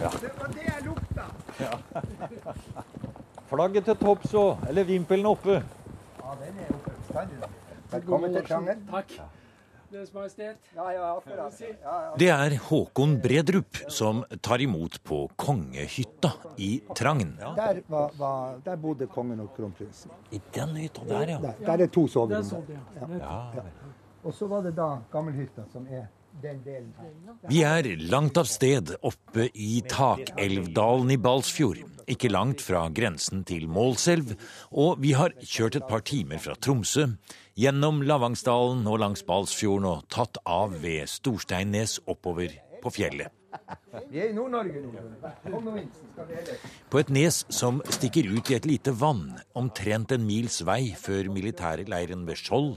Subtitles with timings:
[0.00, 0.10] Ja.
[0.20, 1.24] Det var det jeg lukta.
[1.60, 1.76] Ja.
[3.50, 5.60] Flagget til topps òg, eller vimpelen oppe.
[5.60, 7.50] Ja, den er oppe bestandig.
[7.92, 8.82] Velkommen til Trangen.
[8.90, 9.14] Takk.
[10.74, 11.60] Ja, ja, akkurat.
[11.62, 12.16] Ja, ja.
[12.18, 17.36] Det er Håkon Bredrup som tar imot på kongehytta i Trangen.
[17.38, 20.10] Der, var, var, der bodde kongen og kronprinsen.
[20.34, 21.38] I den hytta der, ja.
[21.38, 22.42] Der, der er to soverom.
[22.66, 23.06] det, Ja.
[23.22, 23.38] ja.
[23.62, 23.62] Ja.
[24.24, 26.10] Og så var det da gammelhytta, som er.
[27.48, 31.82] Vi er langt av sted oppe i Takelvdalen i Balsfjord.
[32.10, 34.34] Ikke langt fra grensen til Målselv.
[34.72, 37.06] Og vi har kjørt et par timer fra Tromsø,
[37.56, 43.32] gjennom Lavangsdalen og langs Balsfjorden og tatt av ved Storsteinnes oppover på fjellet.
[44.10, 44.90] Vi er i Nord-Norge nå.
[46.90, 51.30] På et nes som stikker ut i et lite vann, omtrent en mils vei før
[51.32, 52.74] militærleiren ved Skjold,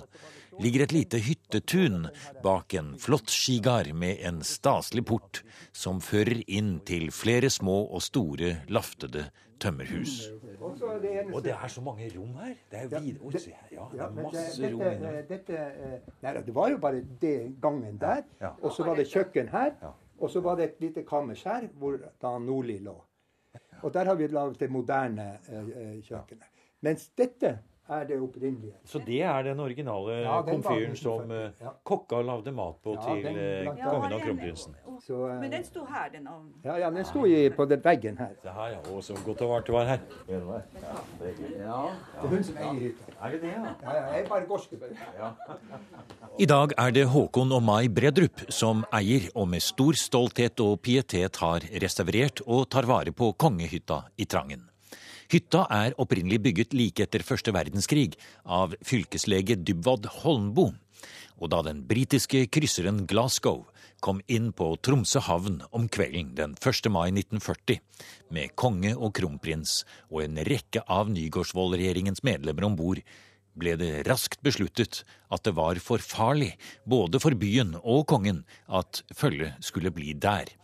[0.60, 2.08] ligger et lite hyttetun
[2.44, 5.42] bak en flott skigard med en staselig port
[5.76, 9.28] som fører inn til flere små og store laftede
[9.62, 10.32] tømmerhus.
[10.62, 12.56] Og det er så mange rom her.
[12.72, 13.70] Det er jo Ja, Oi, se her.
[13.72, 15.14] Ja, det er masse rom inne.
[15.30, 18.24] eh, nei, det var jo bare det gangen der,
[18.62, 19.72] og så var det kjøkken her,
[20.20, 22.96] og så var det et lite kammers her, hvor da Nordli lå.
[23.82, 26.48] Og der har vi laget det moderne eh, eh, kjøkkenet.
[26.82, 28.74] Mens dette er det opprinnelige.
[28.86, 31.72] Så det er den originale Ja, den komfyren som 1940, eh, ja.
[31.84, 34.76] kokka lagde mat på Ja, til den eh, kongen og kronprinsen.
[35.06, 36.54] Så, eh, Men den sto her, den ovnen.
[36.66, 38.34] ja, ja, den sto i, på den veggen her.
[38.44, 38.80] Det her, ja.
[38.92, 40.00] Å, så godt og varmt det var her.
[40.28, 43.12] Det er hun som eier hytta.
[43.24, 43.74] Er det det, ja?
[43.84, 44.92] Ja, jeg bare gårdsgubbe.
[46.40, 50.82] I dag er det Håkon og Mai Bredrup som eier og med stor stolthet og
[50.86, 54.67] pietet har restaurert og tar vare på kongehytta i Trangen.
[55.28, 58.14] Hytta er opprinnelig bygget like etter første verdenskrig
[58.48, 60.78] av fylkeslege Dybwad Holmboe.
[61.38, 63.66] Og da den britiske krysseren Glasgow
[64.00, 66.88] kom inn på Tromsø havn om kvelden den 1.
[66.94, 67.82] mai 1940,
[68.32, 73.04] med konge og kronprins og en rekke av Nygaardsvold-regjeringens medlemmer om bord,
[73.58, 76.54] ble det raskt besluttet at det var for farlig,
[76.88, 80.56] både for byen og kongen, at følget skulle bli der.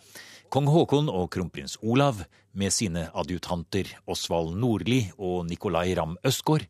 [0.53, 2.19] Kong Haakon og kronprins Olav,
[2.53, 6.67] med sine adjutanter Osvald Nordli og Nicolai Ramm Østgaard,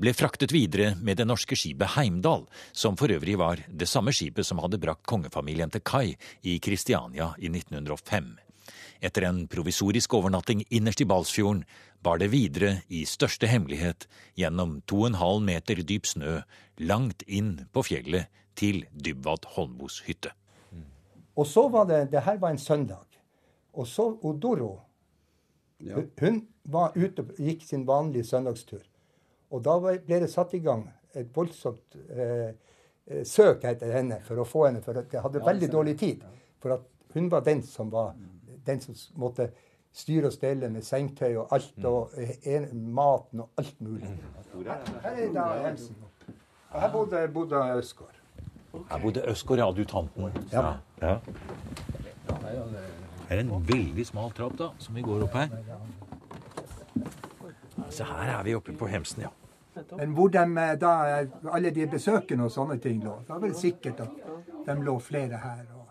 [0.00, 4.48] ble fraktet videre med det norske skipet Heimdal, som for øvrig var det samme skipet
[4.48, 8.30] som hadde brakt kongefamilien til kai i Kristiania i 1905.
[9.04, 11.66] Etter en provisorisk overnatting innerst i Balsfjorden
[12.00, 14.08] bar det videre i største hemmelighet
[14.40, 16.38] gjennom to og en halv meter dyp snø
[16.80, 20.32] langt inn på fjellet til Dybwad Holmbos hytte.
[21.36, 23.07] Og så var det, det her var en søndag.
[23.74, 24.80] Og så Odoro,
[25.80, 28.82] hun, hun var ute og gikk sin vanlige søndagstur.
[29.50, 32.50] Og da ble det satt i gang et voldsomt eh,
[33.06, 36.26] eh, søk etter henne for å få henne, for jeg hadde veldig dårlig tid.
[36.60, 38.14] For at hun var den som var
[38.66, 39.48] den som måtte
[39.92, 44.10] styre og stelle med sengetøy og alt, og eh, en, maten og alt mulig.
[44.52, 45.96] Her, her er da Jensen.
[46.68, 48.14] Og her bodde, bodde Østgård.
[48.90, 49.70] Her bodde Østgård, ja.
[49.72, 50.08] Østgaard,
[50.52, 51.08] Ja, Ja.
[51.08, 52.98] ja.
[53.28, 55.50] Det er en veldig smal trapp da, som vi går opp her.
[57.92, 59.32] Så her er vi oppe på Hemsen, ja.
[59.96, 60.92] Men hvor de, eh, da,
[61.54, 64.24] alle de besøkene og sånne ting lå, da var det sikkert at
[64.66, 65.66] de lå flere her.
[65.76, 65.84] Og,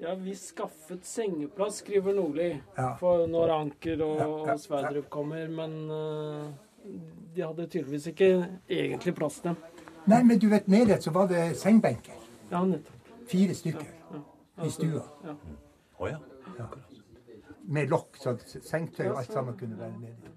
[0.00, 2.94] Ja, vi skaffet sengeplass, skriver Nordli, Ja.
[2.96, 6.48] for når Anker og, Ja, ja, og Sverdrup kommer, men uh,
[7.36, 9.56] de hadde tydeligvis ikke egentlig plass til dem.
[10.06, 12.16] nei, men du vet, nede så var det sengbenker.
[12.50, 12.96] Ja, nettopp.
[13.28, 13.86] Fire stykker
[14.64, 15.02] i stua.
[16.00, 16.16] Å ja.
[17.70, 18.34] Med lokk, så
[18.66, 20.30] sengetøy og alt sammen kunne være med.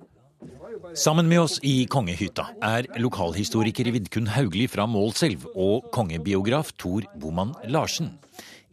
[0.94, 7.54] Sammen med oss i kongehytta er lokalhistoriker Vidkun Haugli fra Målselv og kongebiograf Tor Boman
[7.72, 8.12] Larsen.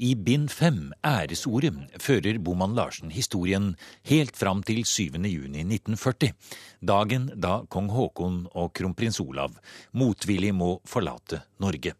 [0.00, 3.74] I bind fem, Æresordet, fører Boman Larsen historien
[4.08, 5.20] helt fram til 7.
[5.28, 6.32] juni 1940,
[6.80, 9.58] dagen da kong Haakon og kronprins Olav
[9.92, 11.92] motvillig må forlate Norge.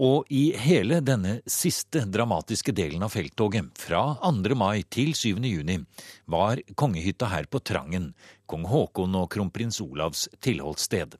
[0.00, 4.54] Og i hele denne siste dramatiske delen av felttoget, fra 2.
[4.56, 5.42] mai til 7.
[5.44, 5.76] juni,
[6.24, 8.06] var kongehytta her på Trangen,
[8.48, 11.18] kong Haakon og kronprins Olavs tilholdssted.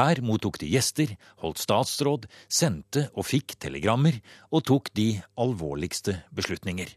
[0.00, 1.12] Her mottok de gjester,
[1.44, 4.16] holdt statsråd, sendte og fikk telegrammer,
[4.48, 6.88] og tok de alvorligste beslutninger.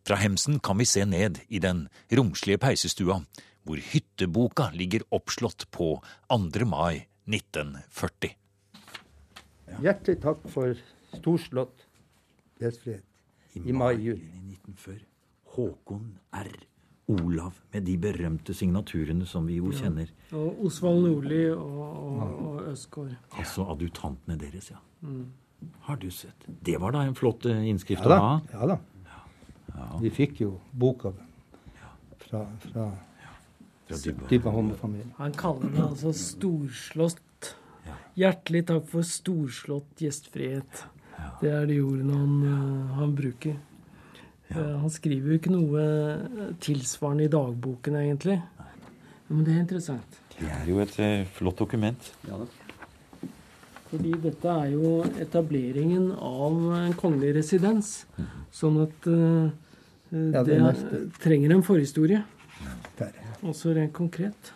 [0.00, 3.20] Fra Hemsen kan vi se ned i den romslige peisestua,
[3.68, 5.98] hvor hytteboka ligger oppslått på
[6.32, 6.64] 2.
[6.64, 8.39] mai 1940.
[9.80, 10.74] Hjertelig takk for
[11.14, 11.86] storslått
[12.60, 13.04] gjestfrihet
[13.66, 14.20] i mai-juni.
[14.20, 15.06] i 1940.
[15.56, 16.50] Håkon R.
[17.10, 20.12] Olav, med de berømte signaturene som vi jo kjenner.
[20.30, 23.16] Og Osvald Nordli og, og, og Østgård.
[23.34, 24.78] Altså adjutantene deres, ja.
[25.88, 26.46] Har du sett.
[26.66, 28.30] Det var da en flott eh, innskrift Ja å ha.
[28.52, 28.78] Ja, da.
[30.00, 31.10] Vi fikk jo boka
[32.20, 32.86] fra, fra
[33.90, 34.28] Fra Dybba.
[34.30, 35.10] Dybba Holme-familien.
[35.18, 37.18] Han kaller det altså storslått.
[37.86, 37.96] Ja.
[38.24, 40.84] Hjertelig takk for storslått gjestfrihet.
[41.40, 43.56] Det er de ordene han, eh, han bruker.
[44.50, 48.40] Eh, Han skriver jo ikke noe tilsvarende i dagboken, egentlig.
[49.28, 50.18] Men det er interessant.
[50.38, 52.10] Det er jo et eh, flott dokument.
[53.90, 58.04] Fordi dette er jo etableringen av en kongelig residens.
[58.54, 59.50] Sånn at uh,
[60.10, 62.22] Ja, det det er trenger en forhistorie.
[63.46, 64.52] Også rent konkret.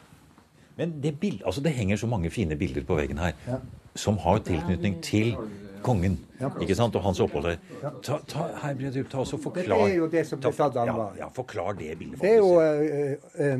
[0.77, 3.59] Men det, bild, altså det henger så mange fine bilder på veggen her Ja.
[3.95, 5.37] som har tilknytning til
[5.85, 6.19] kongen
[6.61, 6.97] ikke sant?
[6.97, 7.59] og hans opphold her.
[8.03, 11.09] Ta, ta, her, Bredrup, ta også forklar Det er jo det som ble sagt ja,
[11.19, 12.21] ja, forklar det bildet.
[12.21, 13.59] Det er jo eh, eh,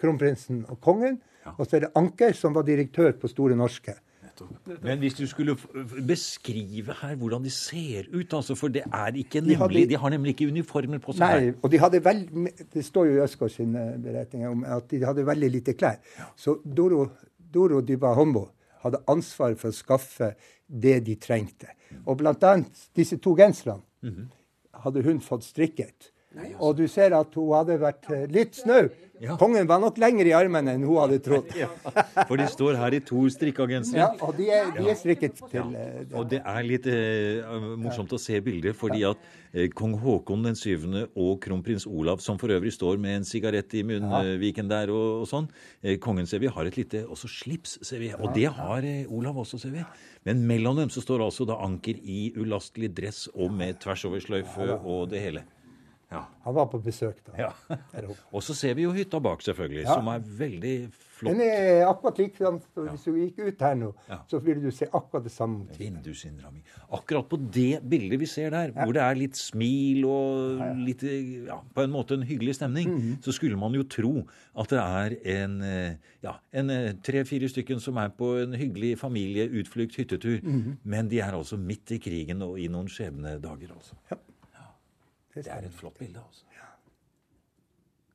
[0.00, 1.20] kronprinsen og kongen.
[1.58, 3.92] Og så er det Anker, som var direktør på Store norske.
[4.82, 5.56] Men hvis du skulle
[6.06, 10.10] beskrive her hvordan de ser ut, altså, for det er ikke De hadde- De har
[10.10, 11.54] nemlig ikke uniformer på seg Nei, her.
[11.62, 12.28] og de hadde veld,
[12.74, 15.98] Det står jo i Østgaard sin eh, beretning om at de hadde veldig lite klær.
[16.36, 17.08] Så Doro,
[17.52, 18.48] Doro Dyba Hombo
[18.82, 20.34] hadde ansvar for å skaffe
[20.68, 21.66] det de trengte.
[22.06, 24.28] Og blant annet disse to genserne Mhm.
[24.84, 26.10] hadde hun fått strikket.
[26.58, 28.88] Og du ser at hun hadde vært eh, litt snau.
[29.22, 29.36] Ja.
[29.38, 31.52] Kongen var nok lenger i armene enn hun hadde trodd.
[32.26, 34.02] For de står her i to strikka gensere.
[34.02, 36.18] Ja, og de er, de er strikket til uh.
[36.18, 39.22] Og det er litt uh, morsomt å se bilder, fordi at
[39.54, 43.78] uh, kong Haakon den syvende og kronprins Olav, som for øvrig står med en sigarett
[43.78, 45.48] i munnviken der og, og sånn
[45.80, 48.10] eh, Kongen, ser vi, har et lite også slips, ser vi.
[48.18, 49.86] Og det har eh, Olav også, ser vi.
[50.26, 55.12] Men mellom dem så står altså da Anker i ulastelig dress og med tversoversløyfe og
[55.14, 55.46] det hele.
[56.14, 56.22] Ja.
[56.44, 57.32] Han var på besøk da.
[57.40, 57.50] ja.
[58.34, 59.94] Og så ser vi jo hytta bak, selvfølgelig, Ja.
[59.96, 61.32] som er veldig flott.
[61.32, 62.58] Den er akkurat likedan.
[62.76, 64.18] Hvis du gikk ut her nå, Ja.
[64.28, 65.64] så ville du se akkurat det samme.
[65.78, 66.62] Vindusinnramming.
[66.92, 71.02] Akkurat på det bildet vi ser der, hvor det er litt smil og litt
[71.48, 74.12] ja, På en måte en hyggelig stemning, så skulle man jo tro
[74.54, 78.98] at det er en eh, ja, en eh, tre-fire stykken som er på en hyggelig
[79.00, 80.44] familieutflukt, hyttetur.
[80.84, 83.96] Men de er altså midt i krigen og i noen skjebnedager, altså.
[84.10, 84.18] Det
[85.34, 86.44] Det er et flott bilde, altså.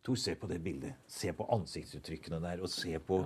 [0.04, 0.94] Tor, se på det bildet.
[1.12, 3.20] Se på ansiktsuttrykkene der, og se på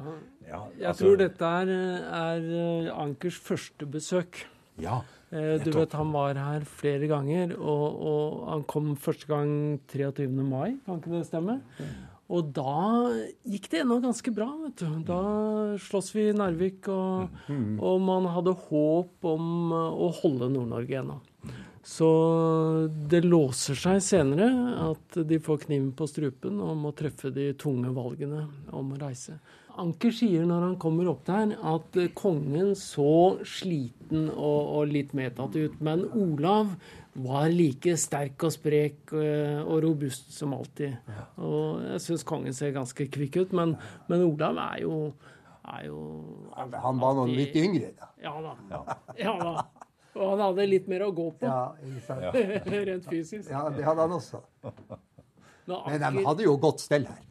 [0.48, 2.48] ja, Jeg altså- tror dette er, er
[2.88, 4.46] eh, Ankers første besøk.
[4.82, 5.02] Ja,
[5.34, 10.28] Eh, Du vet, Han var her flere ganger, og, og han kom første gang 23.
[10.30, 11.56] mai, kan ikke det stemme?
[12.30, 13.10] Og da
[13.50, 15.02] gikk det ennå ganske bra, vet du.
[15.08, 17.30] Da sloss vi i Narvik, og,
[17.82, 21.18] og man hadde håp om eh, å holde Nord-Norge ennå.
[21.84, 22.08] Så
[23.12, 24.48] det låser seg senere
[24.86, 29.36] at de får kniven på strupen og må treffe de tunge valgene om å reise.
[29.82, 35.58] Anker sier når han kommer opp der, at kongen så sliten og, og litt medtatt
[35.58, 35.80] ut.
[35.84, 36.76] Men Olav
[37.20, 40.96] var like sterk og sprek eh, og robust som alltid.
[41.42, 43.76] Og jeg syns kongen ser ganske kvikk ut, men,
[44.08, 45.00] men Olav er jo,
[45.74, 46.02] er jo
[46.56, 48.14] Han var nå litt yngre, da.
[48.24, 48.56] Ja da.
[49.20, 49.56] Ja da.
[50.14, 51.74] Og han hadde litt mer å gå på, Ja,
[52.90, 53.50] rent fysisk.
[53.50, 54.42] ja, det hadde han også.
[55.66, 57.22] Men de hadde jo godt stell her.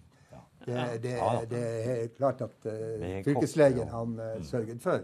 [0.62, 1.12] Det, det,
[1.50, 1.60] det
[1.92, 5.00] er klart at uh, fylkeslegen han uh, sørget for,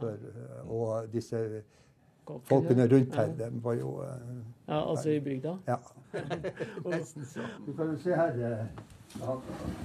[0.00, 1.42] for uh, Og disse
[2.48, 4.22] folkene rundt her, de var jo eh,
[4.68, 5.52] Ja, altså i bygda.
[5.68, 5.76] Ja.
[6.90, 7.44] Nesten så.
[7.66, 8.40] Du kan jo se her
[9.20, 9.36] Å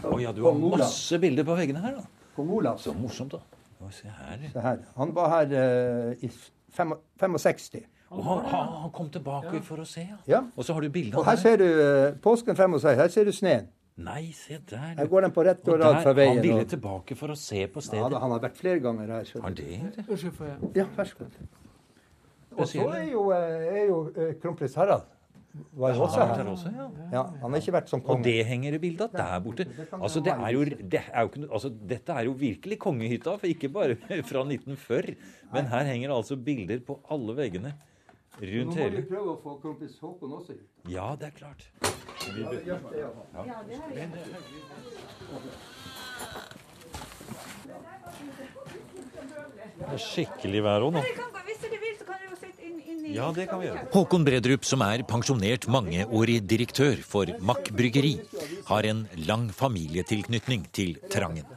[0.08, 2.32] Å ja, du har masse bilder på veggene her, da.
[2.36, 2.80] Kong Olav.
[2.82, 3.92] Så morsomt, da.
[3.92, 4.48] Se her.
[4.54, 4.82] Se her.
[4.96, 6.30] Han var her eh, i
[6.76, 7.86] 65.
[8.12, 10.18] Og han, han, han kom tilbake for å se, ja.
[10.28, 10.42] Ja.
[10.58, 11.30] Og så har du bilde av det.
[11.30, 12.98] her ser du eh, påsken 65.
[13.00, 13.70] Her ser du sneen.
[14.02, 14.96] Nei, se der.
[14.98, 16.36] Her går den på rett Og og rad fra veien.
[16.36, 18.12] han ville og- tilbake for å se på Ja, stedet.
[18.12, 19.24] da, han har vært flere ganger her.
[19.24, 19.66] så- Har det?
[19.96, 20.06] det?
[20.10, 21.38] Unnskyld, får jeg Ja, vær så god.
[22.58, 25.04] Og så er jo, eh, er jo eh, kronprins Harald
[25.74, 26.50] var jo også Han har her.
[26.52, 26.88] også, ja.
[27.12, 29.66] Ja, han har ikke vært som Og det henger i bildet der borte.
[29.98, 33.48] Altså, det er jo, det er jo ikke, altså, dette er jo virkelig kongehytta, for
[33.48, 33.96] ikke bare
[34.32, 35.16] fra 1940.
[35.54, 37.74] Men her henger altså bilder på alle veggene
[38.42, 38.90] Rundt hele.
[38.90, 40.68] Nå må vi prøve å få kompis Håkon også ut.
[40.90, 41.68] Ja, det er klart.
[49.82, 51.02] Det er skikkelig vær òg nå.
[53.10, 53.88] Ja, det kan vi gjøre.
[53.94, 58.14] Håkon Bredrup, som er pensjonert mangeårig direktør for Mack bryggeri,
[58.68, 61.48] har en lang familietilknytning til Trangen.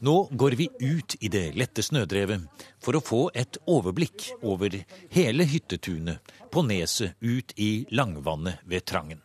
[0.00, 2.46] Nå går vi ut i det lette snødrevet
[2.80, 4.78] for å få et overblikk over
[5.12, 9.20] hele hyttetunet på neset ut i langvannet ved Trangen.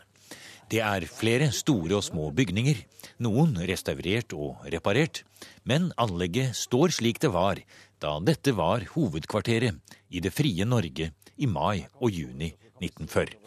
[0.67, 2.79] Det er flere store og små bygninger,
[3.22, 5.22] noen restaurert og reparert,
[5.70, 7.62] men anlegget står slik det var
[8.01, 13.40] da dette var hovedkvarteret i det frie Norge i mai og juni 1940.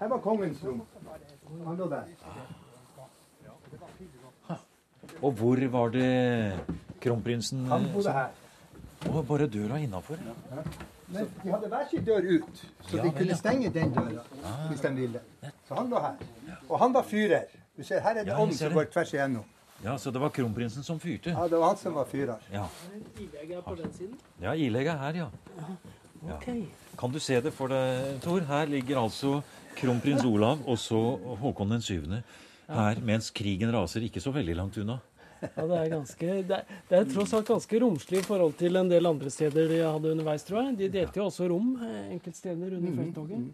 [0.00, 0.82] Her var kongens rom.
[1.66, 2.02] Han lå der.
[5.22, 6.58] Og hvor var det
[7.00, 8.26] kronprinsen Han bodde her.
[9.10, 10.16] Og bare døra innafor.
[11.08, 13.34] Men de hadde hver sin dør ut, så Ja, de kunne ja.
[13.34, 14.22] stenge den døra
[14.68, 15.20] hvis de ville.
[15.68, 16.14] Så han lå her.
[16.68, 17.42] Og han var fyrer.
[17.76, 19.44] Du ser, her er det Ja, jeg som går tvers igjennom.
[19.82, 21.30] Ja, så det var kronprinsen som fyrte.
[21.34, 22.40] Ja, det var han som var fyrer.
[22.52, 22.66] Ja,
[23.18, 24.14] Ilegget er på den siden.
[24.40, 25.28] ja ilegget er her, ja.
[26.36, 26.46] Ok.
[26.98, 28.40] Kan du se det for deg, Tor?
[28.48, 29.42] Her ligger altså
[29.76, 32.22] kronprins Olav og så Håkon den syvende
[32.68, 35.00] her, mens krigen raser ikke så veldig langt unna.
[35.44, 38.76] Ja, det er ganske det er, det er tross alt ganske romslig i forhold til
[38.80, 40.78] en del andre steder de hadde underveis, tror jeg.
[40.78, 43.50] De delte jo også rom eh, enkeltsteder under felttoget.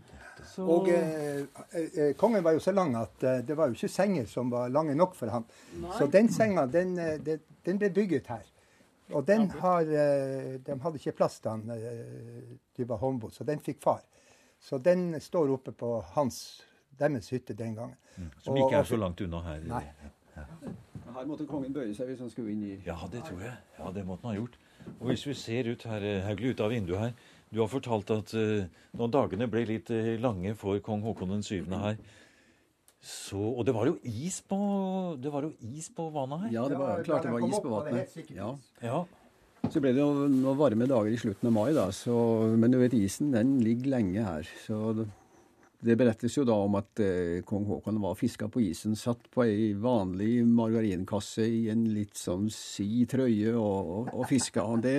[0.47, 1.43] Så Og eh,
[1.75, 4.69] eh, kongen var jo så lang at eh, det var jo ikke senger som var
[4.69, 5.45] lange nok for ham.
[5.99, 8.47] Så den senga, den, eh, den, den ble bygget her.
[9.13, 13.45] Og den har eh, De hadde ikke plass da han, eh, de var håndbod, så
[13.45, 14.03] den fikk far.
[14.61, 16.63] Så den står oppe på hans,
[16.99, 17.97] deres hytte den gangen.
[18.45, 19.63] Som ikke er så langt unna her.
[19.67, 19.85] Nei.
[21.11, 23.57] Her måtte kongen bøye seg hvis han skulle inn i Ja, det tror jeg.
[23.79, 24.59] Ja, det måtte han ha gjort.
[25.01, 27.13] Og hvis vi ser ut her, Haugli, ut av vinduet her
[27.51, 28.67] Du har fortalt at eh,
[28.97, 31.97] når dagene ble litt eh, lange for kong Haakon den syvende her
[33.01, 34.59] så, Og det var jo is på
[35.19, 36.53] Det var jo is på vannet her.
[36.53, 38.19] Ja, det var klart det var is på vannet.
[38.37, 38.51] Ja.
[38.85, 38.99] Ja.
[39.71, 41.87] Så ble det jo noen varme dager i slutten av mai, da.
[41.97, 42.15] Så,
[42.61, 44.49] men du vet, isen den ligger lenge her.
[44.67, 44.93] Så
[45.81, 49.45] det, berettes jo da om at eh, kong Haakon var fiska på isen, satt på
[49.47, 54.67] ei vanlig margarinkasse i en litt sånn si trøye og, og, og fiska.
[54.85, 54.97] Det,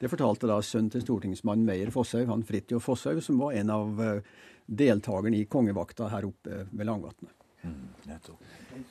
[0.00, 4.06] det fortalte da sønnen til stortingsmann Meyer Fosshaug, han Fridtjof Fosshaug, som var en av
[4.06, 4.32] eh,
[4.70, 7.34] deltakerne i kongevakta her oppe ved Langvatnet.
[7.62, 7.88] Mm,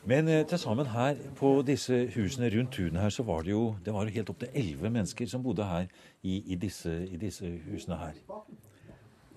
[0.05, 3.75] Men eh, til sammen her på disse husene rundt tunet her, så var det jo
[3.85, 5.87] det var jo helt opptil elleve mennesker som bodde her
[6.21, 8.13] i, i, disse, i disse husene her.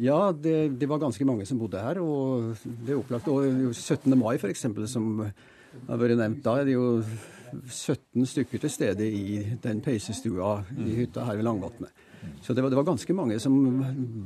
[0.03, 2.01] Ja, det, det var ganske mange som bodde her.
[2.03, 3.29] Og det er opplagt.
[3.31, 4.11] Og 17.
[4.19, 6.87] mai f.eks., som har vært nevnt, da er det jo
[7.69, 12.03] 17 stykker til stede i den peisestua i hytta her ved Langvatnet.
[12.43, 13.55] Så det var, det var ganske mange som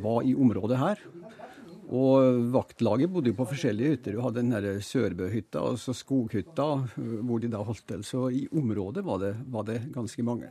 [0.03, 1.03] var i området her.
[1.87, 4.17] Og vaktlaget bodde jo på forskjellige hytter.
[4.17, 8.03] Du hadde den her Sørbøhytta og så Skoghytta, hvor de da holdt til.
[8.07, 10.51] Så i området var det, var det ganske mange.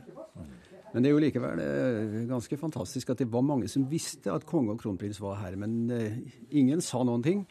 [0.92, 4.46] Men det er jo likevel eh, ganske fantastisk at det var mange som visste at
[4.48, 5.56] konge og kronprins var her.
[5.60, 6.18] Men eh,
[6.56, 7.44] ingen sa noen ting,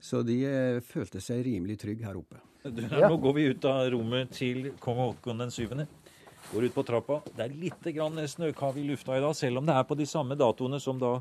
[0.00, 2.40] så de eh, følte seg rimelig trygge her oppe.
[2.68, 5.86] Nå går vi ut av rommet til kong Haakon den syvende.
[6.48, 7.20] Går ut på trappa.
[7.36, 7.88] Det er litt
[8.32, 11.18] snøkav i lufta i dag, selv om det er på de samme datoene som da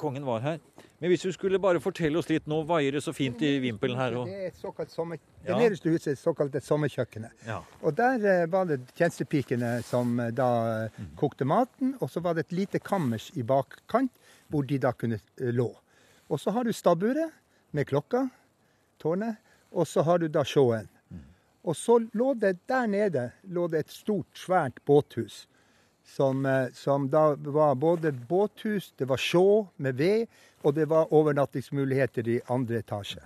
[0.00, 0.60] kongen var her.
[1.00, 3.96] Men hvis du skulle bare fortelle oss litt, nå vaier det så fint i vimpelen
[3.96, 4.18] her.
[4.20, 5.16] Og, Det er et såkalt sommer...
[5.40, 5.54] Ja.
[5.54, 7.46] Det nederste huset er såkalt et sommerkjøkkenet.
[7.46, 7.62] ja.
[7.80, 10.50] Og der eh, var det tjenestepikene som eh, da
[10.92, 11.14] mm.
[11.16, 14.12] kokte maten, og så var det et lite kammers i bakkant
[14.52, 15.70] hvor de da kunne eh, lå.
[16.28, 17.32] Og så har du stabburet
[17.72, 18.26] med klokka,
[19.00, 19.40] tårnet,
[19.72, 20.90] og så har du da sjåen.
[21.64, 25.46] Og så lå det der nede lå det et stort, svært båthus.
[26.10, 30.26] Som, eh, som da var både båthus, det var sjå med ved,
[30.62, 33.22] og det var overnattingsmuligheter i andre etasje.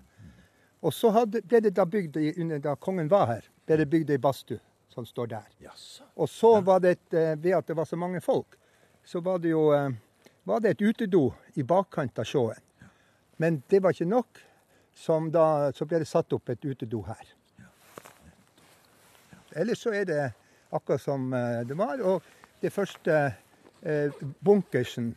[0.85, 4.13] Og så hadde, ble det da bygd, under da kongen var her, ble det bygd
[4.13, 4.61] ei badstue
[4.93, 5.47] som står der.
[6.15, 8.59] Og så var det, et, eh, ved at det var så mange folk,
[9.05, 9.89] så var det jo eh,
[10.45, 12.61] var det et utedo i bakkant av sjåen.
[13.41, 14.45] Men det var ikke nok,
[14.95, 17.33] som da, så ble det satt opp et utedo her.
[19.57, 20.23] Ellers så er det
[20.71, 21.31] akkurat som
[21.67, 22.03] det var.
[22.03, 22.23] Og
[22.65, 23.19] det første
[23.85, 25.13] eh, bunkersen,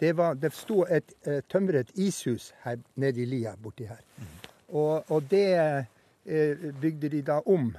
[0.00, 4.02] det, var, det sto et eh, tømret ishus her nede i lia borti her.
[4.68, 7.70] Og, og det eh, bygde de da om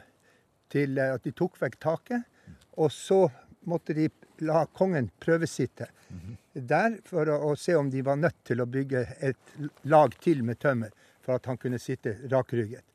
[0.73, 2.25] til eh, at de tok vekk taket.
[2.77, 3.25] Og så
[3.67, 4.09] måtte de
[4.45, 5.89] la kongen prøvesitte
[6.53, 9.57] der for å, å se om de var nødt til å bygge et
[9.89, 10.93] lag til med tømmer
[11.25, 12.85] for at han kunne sitte rakrygget.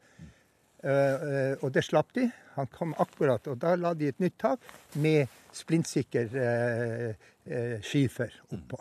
[0.82, 2.24] Uh, uh, og det slapp de.
[2.56, 4.64] Han kom akkurat, og da la de et nytt tak
[4.98, 8.80] med splintsikker uh, skifer oppå.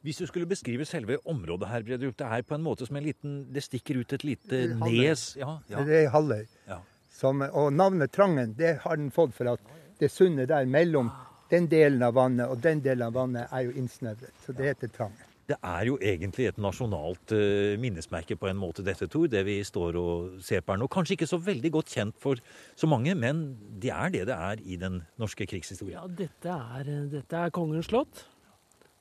[0.00, 3.04] Hvis du skulle beskrive selve området her, Bredrup, det er på en måte som en
[3.04, 5.24] liten Det stikker ut et lite nes.
[5.36, 6.46] Ja, ja, Det er halvøy.
[6.68, 6.80] ja.
[7.20, 9.60] Som, og navnet Trangen det har den fått for at
[10.00, 11.10] det sundet der mellom
[11.50, 14.32] den delen av vannet og den delen av vannet er jo innsnevret.
[14.46, 15.29] Så det heter Trangen.
[15.50, 19.58] Det er jo egentlig et nasjonalt eh, minnesmerke på en måte, dette, Tor, det vi
[19.66, 20.86] står og ser på her nå.
[20.92, 22.38] Kanskje ikke så veldig godt kjent for
[22.78, 23.42] så mange, men
[23.82, 25.96] det er det det er i den norske krigshistorien.
[25.98, 28.26] Ja, dette er, dette er kongens slott.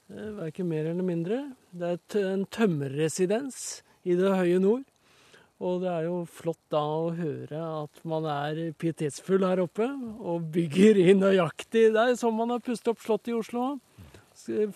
[0.09, 1.43] Eh, Verken mer eller mindre.
[1.69, 4.87] Det er en tømmerresidens i det høye nord.
[5.59, 10.47] Og det er jo flott da å høre at man er pietetsfull her oppe og
[10.55, 11.89] bygger inn nøyaktig.
[11.91, 13.73] Det er sånn man har pustet opp Slottet i Oslo.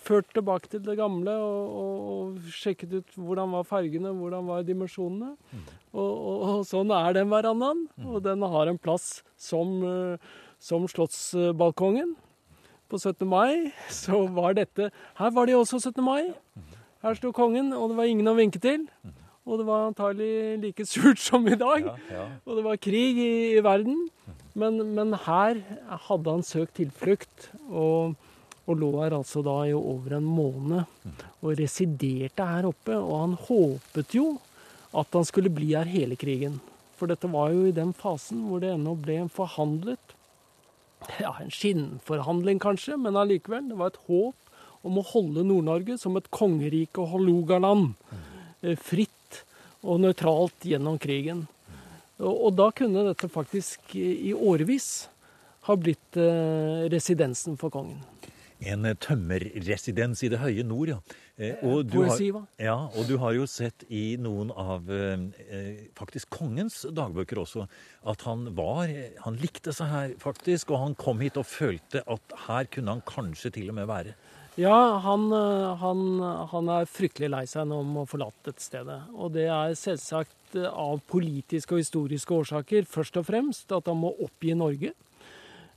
[0.04, 4.66] Ført tilbake til det gamle og, og, og sjekket ut hvordan var fargene, hvordan var
[4.66, 5.32] dimensjonene.
[5.94, 7.86] Og, og, og sånn er den verandaen.
[8.04, 10.30] Og den har en plass som, eh,
[10.62, 12.14] som slottsbalkongen.
[12.90, 13.24] På 17.
[13.26, 16.04] mai så var dette Her var det også 17.
[16.04, 16.34] mai.
[17.04, 18.86] Her sto kongen, og det var ingen å vinke til.
[19.44, 21.88] Og det var antagelig like surt som i dag.
[21.88, 22.28] Ja, ja.
[22.44, 24.06] Og det var krig i, i verden.
[24.54, 25.58] Men, men her
[26.06, 28.14] hadde han søkt tilflukt, og,
[28.64, 30.84] og lå her altså da i over en måned.
[31.42, 32.96] Og residerte her oppe.
[32.96, 34.28] Og han håpet jo
[34.94, 36.60] at han skulle bli her hele krigen.
[36.98, 40.14] For dette var jo i den fasen hvor det ennå ble forhandlet.
[41.20, 43.68] Ja, en skinnforhandling kanskje, men allikevel.
[43.68, 47.92] Det var et håp om å holde Nord-Norge som et kongerike og Hålogaland.
[48.62, 49.42] Eh, fritt
[49.84, 51.44] og nøytralt gjennom krigen.
[52.22, 55.08] Og, da kunne dette faktisk i årevis
[55.66, 57.98] ha blitt eh, residensen for kongen.
[58.70, 60.98] En eh, tømmerresidens i det høye nord, ja.
[61.36, 62.20] Eh, og du har,
[62.62, 67.66] ja, og du har jo sett i noen av eh, eh, faktisk kongens dagbøker også
[68.10, 68.92] at han var
[69.24, 73.04] Han likte seg her, faktisk, og han kom hit og følte at her kunne han
[73.08, 74.14] kanskje til og med være.
[74.54, 79.00] Ja, han, eh, han, han er fryktelig lei seg nå om å forlate dette stedet.
[79.18, 83.98] Og det er selvsagt eh, av politiske og historiske årsaker først og fremst at han
[83.98, 84.92] må oppgi Norge.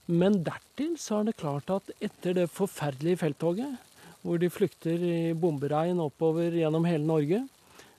[0.07, 3.75] Men dertil så er det klart at etter det forferdelige felttoget,
[4.23, 7.41] hvor de flykter i bomberegn oppover gjennom hele Norge,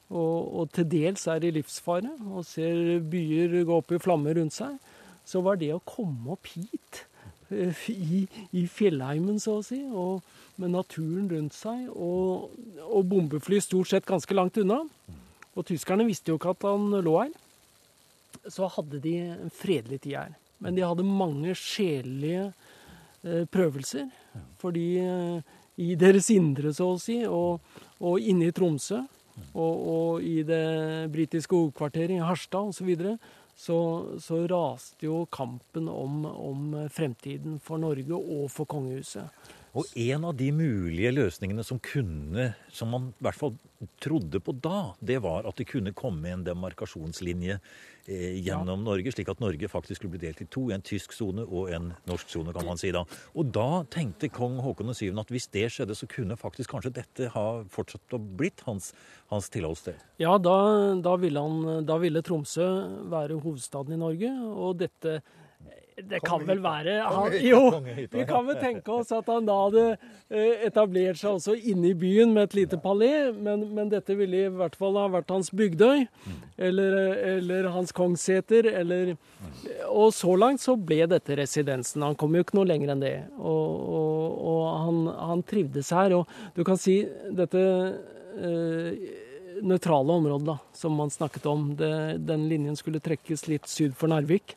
[0.08, 4.56] og, og til dels er i livsfare og ser byer gå opp i flammer rundt
[4.56, 4.78] seg,
[5.28, 7.02] så var det å komme opp hit
[7.52, 8.22] eh, i,
[8.56, 10.24] i fjellheimen, så å si, og
[10.58, 12.48] med naturen rundt seg, og,
[12.88, 14.80] og bombefly stort sett ganske langt unna.
[15.58, 17.36] Og tyskerne visste jo ikke at han lå her.
[18.48, 20.36] Så hadde de en fredelig tid her.
[20.64, 22.48] Men de hadde mange sjelelige
[23.22, 24.08] eh, prøvelser.
[24.58, 27.62] Fordi eh, i deres indre, så å si, og,
[28.02, 29.04] og inne i Tromsø,
[29.54, 33.14] og, og i det britiske hovedkvarteret i Harstad osv., så, videre,
[33.58, 33.78] så
[34.22, 39.30] så raste jo kampen om, om fremtiden for Norge og for kongehuset.
[39.78, 43.52] Og en av de mulige løsningene som kunne, som man i hvert fall
[44.02, 49.30] trodde på da, det var at det kunne komme en demarkasjonslinje eh, gjennom Norge, slik
[49.30, 50.64] at Norge faktisk skulle bli delt i to.
[50.74, 53.04] En tysk sone og en norsk sone, kan man si da.
[53.38, 55.12] Og da tenkte kong Haakon 7.
[55.22, 58.90] at hvis det skjedde, så kunne faktisk kanskje dette ha fortsatt å blitt hans,
[59.30, 60.00] hans tilholdssted.
[60.18, 60.58] Ja, da,
[61.04, 62.66] da, ville han, da ville Tromsø
[63.12, 65.20] være hovedstaden i Norge, og dette
[66.06, 67.60] det kan vel være han, Jo,
[68.12, 69.84] vi kan vel tenke oss at han da hadde
[70.30, 74.44] eh, etablert seg også inne i byen med et lite palé, men, men dette ville
[74.46, 76.04] i hvert fall ha vært hans Bygdøy,
[76.68, 76.98] eller,
[77.34, 79.14] eller hans Kongsseter, eller
[79.88, 82.04] Og så langt så ble dette residensen.
[82.04, 83.16] Han kom jo ikke noe lenger enn det.
[83.38, 86.14] Og, og, og han, han trivdes her.
[86.18, 87.00] Og du kan si
[87.34, 87.64] dette
[88.38, 89.08] eh,
[89.64, 91.92] nøytrale området da, som man snakket om, det,
[92.28, 94.54] den linjen skulle trekkes litt syd for Narvik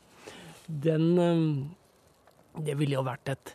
[0.83, 3.53] den eh, Det ville jo vært et,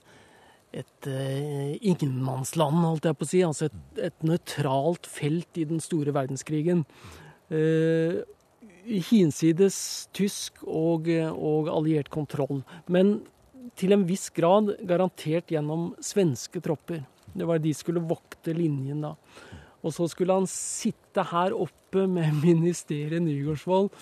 [0.72, 3.42] et uh, ingenmannsland, holdt jeg på å si.
[3.44, 3.76] Altså et,
[4.08, 6.86] et nøytralt felt i den store verdenskrigen.
[7.52, 8.24] Uh,
[8.86, 9.76] hinsides
[10.16, 12.62] tysk og, og alliert kontroll.
[12.88, 13.18] Men
[13.76, 17.02] til en viss grad garantert gjennom svenske tropper.
[17.36, 19.14] Det var de skulle vokte linjen da.
[19.86, 23.92] Og så skulle han sitte her oppe med ministeriet Nygaardsvold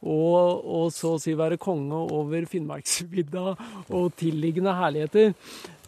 [0.00, 3.42] og, og, så å si være konge over Finnmarksvidda
[3.92, 5.34] og tilliggende herligheter.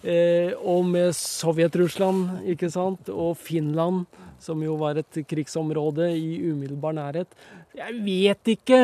[0.02, 4.04] Eh, og med Sovjet-Russland, ikke sant, og Finland,
[4.42, 7.32] som jo var et krigsområde i umiddelbar nærhet.
[7.78, 8.82] Jeg vet ikke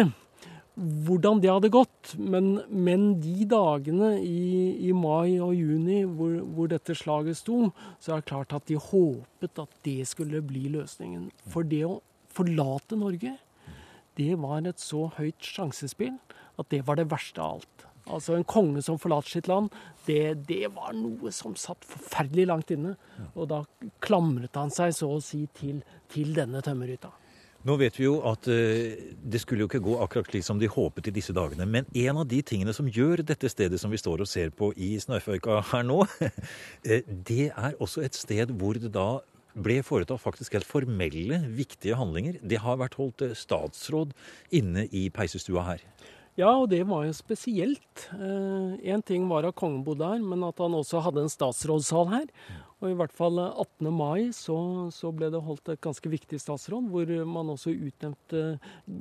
[0.78, 6.70] hvordan det hadde gått, men, men de dagene i, i, mai og juni hvor, hvor,
[6.70, 11.28] dette slaget sto, så er det klart at de håpet at det skulle bli løsningen.
[11.50, 11.98] For det å
[12.34, 13.34] forlate Norge
[14.18, 16.16] det var et så høyt sjansespill
[16.58, 17.84] at det var det verste av alt.
[18.08, 19.68] Altså En konge som forlater sitt land,
[20.06, 22.94] det, det, var noe som satt forferdelig langt inne.
[23.34, 23.62] Og da
[24.04, 27.12] klamret han seg så å si til, til denne tømmerhytta.
[27.66, 30.68] Nå vet vi jo at uh, det skulle jo ikke gå akkurat slik som de
[30.70, 31.66] håpet i disse dagene.
[31.66, 34.70] Men en av de tingene som gjør dette stedet som vi står og ser på
[34.76, 36.04] i Snøføyka her nå,
[36.88, 39.10] eh, det er også et sted hvor det da
[39.58, 42.38] ble foretatt faktisk helt formelle, viktige handlinger.
[42.46, 44.14] Det har vært holdt eh, statsråd
[44.54, 45.82] inne i peisestua her.
[46.38, 48.05] Ja, og det var jo spesielt.
[48.14, 52.11] Én eh, ting var at kongen bodde her, men at han også hadde en statsrådssal
[52.12, 52.29] her.
[52.79, 53.88] Og i hvert fall 18.
[53.90, 54.59] mai så,
[54.94, 58.42] så ble det holdt et ganske viktig statsråd, hvor man også utnevnte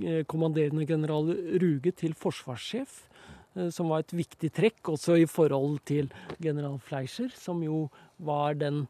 [0.02, 1.30] eh, kommanderende general
[1.62, 3.04] Ruge til forsvarssjef.
[3.54, 6.10] Eh, som var et viktig trekk, også i forhold til
[6.42, 7.84] general Fleischer, som jo
[8.18, 8.88] var den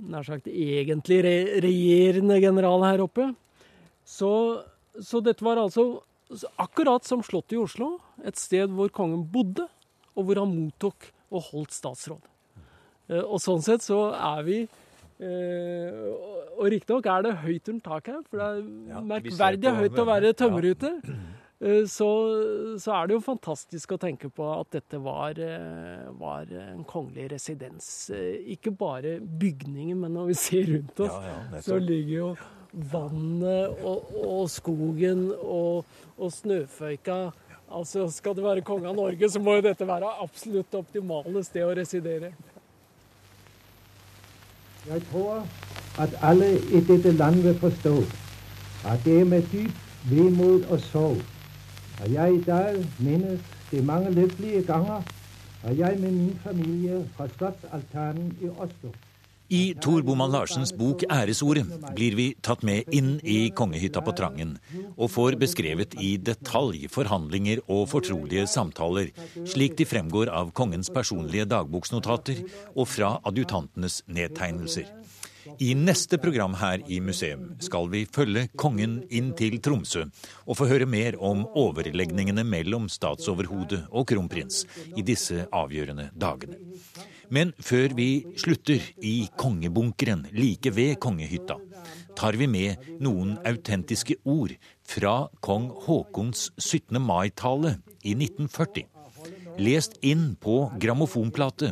[0.00, 3.32] nær sagt egentlig regjerende general her oppe.
[4.06, 4.30] Så,
[4.94, 6.04] så dette var altså
[6.60, 9.66] akkurat som Slottet i Oslo, et sted hvor kongen bodde,
[10.14, 12.22] og hvor han mottok og holdt statsråd.
[13.10, 15.98] Eh, og sånn sett så er vi eh,
[16.60, 18.62] Og riktignok er det høyt rundt taket her, for det er
[18.92, 20.94] ja, merkverdig høyt å være tømmerute.
[21.06, 21.18] Ja.
[21.60, 22.10] Eh, så,
[22.80, 25.40] så, er det jo fantastisk å tenke på at dette var,
[26.20, 27.90] var, en kongelig residens.
[28.54, 32.32] Ikke bare bygningen, men når vi ser rundt oss, ja, så ligger jo
[32.72, 35.84] vannet og, og skogen og,
[36.18, 37.30] og snøføyka.
[37.70, 41.66] Altså, Skal du være konge av Norge, så må jo dette være absolutt optimale sted
[41.66, 42.32] å residere.
[44.88, 45.44] Jeg tror
[46.00, 47.96] at alle i dette landet vil forstå
[48.88, 49.76] at det er med dyp
[50.08, 51.20] vemod og sorg
[52.00, 55.02] at jeg i dag minnes de mange lykkelige ganger
[55.62, 58.94] at jeg med min familie fra slottsaltanen i Oslo
[59.50, 64.58] i Tor Boman Larsens bok 'Æresordet' blir vi tatt med inn i kongehytta på Trangen,
[64.96, 69.10] og får beskrevet i detalj forhandlinger og fortrolige samtaler,
[69.44, 72.44] slik de fremgår av kongens personlige dagboksnotater
[72.76, 74.86] og fra adjutantenes nedtegnelser.
[75.58, 80.04] I neste program her i museum skal vi følge kongen inn til Tromsø
[80.46, 84.62] og få høre mer om overlegningene mellom statsoverhode og kronprins
[84.94, 86.60] i disse avgjørende dagene.
[87.30, 88.08] Men før vi
[88.42, 91.56] slutter i kongebunkeren like ved kongehytta,
[92.18, 95.14] tar vi med noen autentiske ord fra
[95.44, 96.98] kong Haakons 17.
[96.98, 98.88] mai-tale i 1940.
[99.62, 101.70] Lest inn på grammofonplate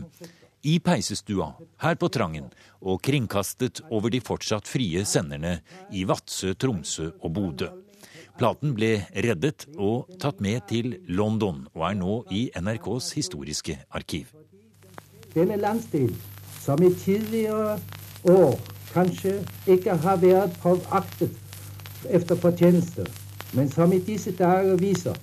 [0.68, 1.51] i peisestua
[1.83, 5.59] her på Trangen og kringkastet over de fortsatt frie senderne
[5.90, 7.73] i Vadsø, Tromsø og Bodø.
[8.38, 14.31] Platen ble reddet og tatt med til London og er nå i NRKs historiske arkiv
[15.38, 16.11] denne landsdel,
[16.61, 17.79] som i tidligere
[18.24, 18.59] år
[18.92, 21.31] kanskje ikke har vært påaktet
[22.11, 23.07] efter fortjeneste,
[23.53, 25.14] men som i disse dager viser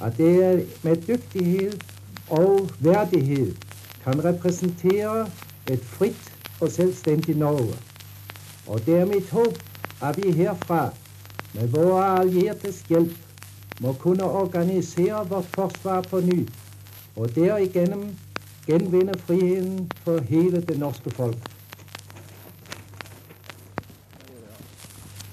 [0.00, 1.82] at det med dyktighet
[2.30, 3.56] og verdighet
[4.04, 5.26] kan representere
[5.68, 7.76] et fritt og selvstendig Norge.
[8.66, 9.58] Og det er mitt håp
[10.02, 10.90] at vi herfra,
[11.54, 13.12] med våre alliertes hjelp,
[13.80, 16.44] må kunne organisere vårt forsvar på ny,
[17.16, 18.10] og derigjennom
[18.70, 21.48] gjenvinne friheten for hele det norske folk.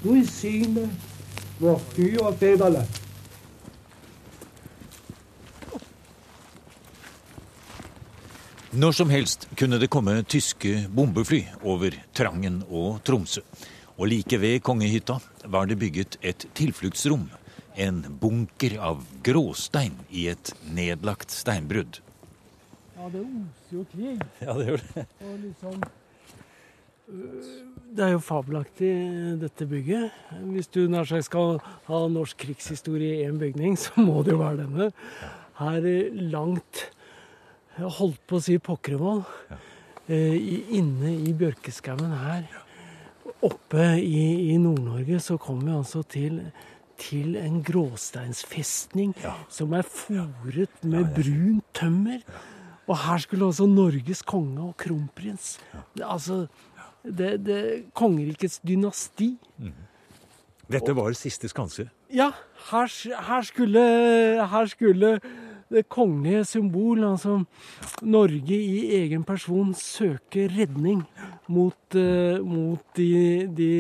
[0.04, 0.88] Gud syne
[1.60, 2.98] vårt dyre fedreland.
[8.78, 13.42] Når som helst kunne det komme tyske bombefly over Trangen og Tromsø.
[13.98, 15.18] Og like ved kongehytta
[15.50, 17.26] var det bygget et tilfluktsrom.
[17.74, 22.04] En bunker av gråstein i et nedlagt steinbrudd.
[22.98, 24.22] Ja, det oser jo krig.
[24.46, 25.06] Ja, det gjør det.
[25.22, 25.80] Og liksom
[27.08, 27.56] øh,
[27.98, 28.92] det er jo fabelaktig,
[29.42, 30.12] dette bygget.
[30.52, 34.44] Hvis du nær sagt skal ha norsk krigshistorie i én bygning, så må det jo
[34.44, 34.92] være denne.
[35.62, 35.90] Her
[36.34, 36.92] langt
[37.78, 39.20] Holdt på å si Pokkervoll.
[39.52, 39.58] Ja.
[40.10, 42.48] inne i bjørkeskauen her
[43.46, 46.40] oppe i, i Nord-Norge så kommer vi altså til,
[47.00, 49.36] til en gråsteinsfestning ja.
[49.54, 52.24] som er foret med ja, brunt tømmer.
[52.88, 55.58] Og her skulle også Norges konge og kronprins
[56.00, 56.46] Altså
[57.04, 57.62] det, det
[57.96, 59.38] kongerikets dynasti.
[59.58, 59.74] Mm.
[60.72, 61.88] Dette var siste skanse?
[62.12, 62.32] Ja.
[62.72, 62.88] Her,
[63.30, 63.84] her, skulle,
[64.52, 65.20] her skulle
[65.70, 67.44] det kongelige symbol, altså
[68.02, 71.04] Norge i egen person, søke redning
[71.48, 73.72] mot, uh, mot de, de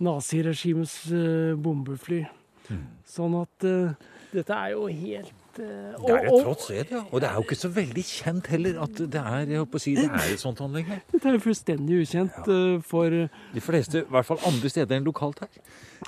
[0.00, 2.24] naziregimets uh, bombefly.
[2.68, 2.82] Mm.
[3.08, 7.02] Sånn at uh, dette er jo helt og, eh, det er det tross sted, ja.
[7.10, 9.94] Og det er jo ikke så veldig kjent heller at det er, jeg å si,
[9.98, 11.02] det er et sånt anlegg her.
[11.12, 12.56] Det er jo fullstendig ukjent ja.
[12.56, 13.16] Eh, for
[13.52, 15.52] De fleste, i hvert fall andre steder enn lokalt her.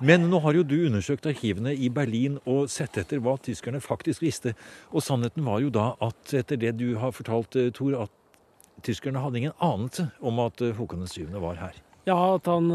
[0.03, 4.25] Men nå har jo du undersøkt arkivene i Berlin og sett etter hva tyskerne faktisk
[4.25, 4.55] visste.
[4.93, 9.23] Og sannheten var jo da at etter det du har fortalt, eh, Tor, at tyskerne
[9.23, 11.29] hadde ingen anelse om at Håkon 7.
[11.41, 11.77] var her.
[12.05, 12.69] Ja, at han,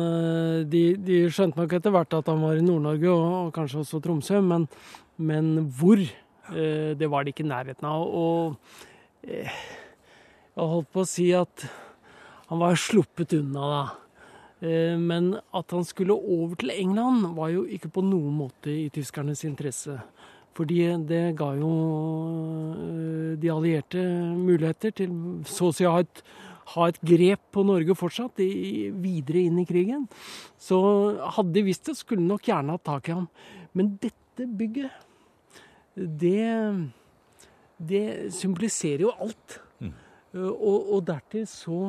[0.72, 4.00] de, de, skjønte nok etter hvert at han var i Nord-Norge, og, og, kanskje også
[4.02, 4.66] Tromsø, men,
[5.22, 8.06] men hvor Eh, det var det ikke i nærheten av.
[8.06, 8.56] Og
[9.28, 9.60] eh,
[10.56, 11.68] jeg holdt på å si at
[12.50, 13.84] han var sluppet unna, da.
[14.66, 18.90] Eh, men at han skulle over til England, var jo ikke på noen måte i
[18.94, 20.00] tyskernes interesse.
[20.58, 21.72] Fordi det ga jo
[22.76, 24.04] eh, de allierte
[24.36, 25.14] muligheter til
[25.48, 26.24] så å si å ha et,
[26.74, 30.08] ha et grep på Norge fortsatt, i, videre inn i krigen.
[30.60, 30.80] Så
[31.38, 33.30] hadde de visst det, skulle de nok gjerne hatt tak i ham.
[33.78, 34.92] Men dette bygget,
[36.00, 36.90] det,
[37.80, 39.60] det symboliserer jo alt.
[39.82, 39.92] Mm.
[40.36, 41.82] Eh, Og, og dertil så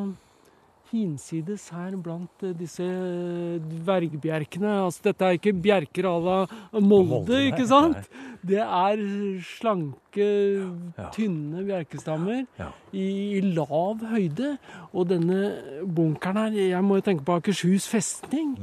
[0.91, 4.73] hinsides her blant eh, disse dvergbjerkene.
[4.87, 6.39] Altså, dette er ikke bjerker à la
[6.81, 8.09] Molde, ikke sant?
[8.43, 9.05] Det er
[9.45, 10.27] slanke,
[11.15, 12.43] tynne bjerkestammer
[12.93, 14.57] i, i lav høyde.
[14.91, 18.57] Og denne bunkeren her, jeg må jo tenke på Akershus festning.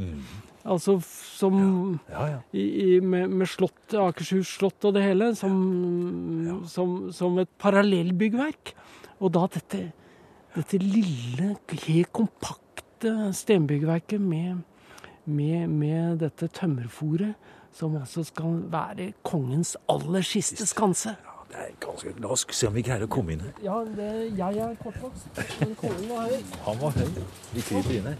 [0.67, 1.57] Altså som
[2.09, 2.39] ja, Ja, ja.
[2.51, 8.73] i, i, med, med slott, Akershus slott og det hele, som, som, som et parallellbyggverk.
[9.23, 9.85] Og da dette,
[10.57, 11.53] dette lille,
[11.87, 14.65] helt kompakte stenbyggverket med,
[15.25, 17.35] med, med dette tømmerfòret,
[17.77, 21.15] som altså skal være kongens aller siste skanse.
[21.47, 23.53] Det er ganske, La oss se om vi greier å komme inn her.
[23.63, 25.29] Ja, det, jeg er kortvokst,
[25.61, 26.41] men kongen var høy.
[26.65, 27.21] Han var høy.
[27.53, 28.11] Vi kryper inn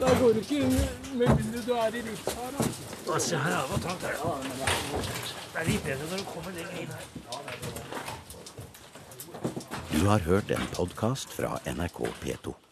[0.00, 0.72] Der går du ikke inn
[1.20, 2.64] med mindre du er i livsfare.
[3.20, 4.14] Se her, det var trangt her.
[5.52, 7.04] Det er litt bedre når du kommer lenger inn her.
[9.92, 12.69] Du har hørt en podkast fra NRK P2.